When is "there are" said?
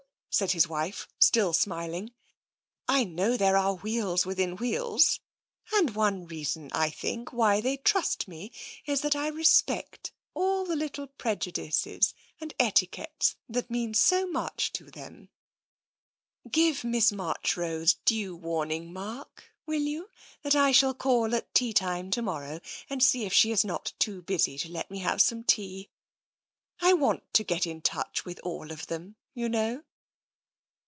3.35-3.73